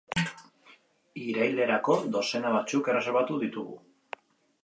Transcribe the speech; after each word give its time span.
Irailerako 1.25 1.97
dozena 2.15 2.55
batzuk 2.55 2.91
erreserbatu 2.93 3.37
ditugu. 3.45 3.77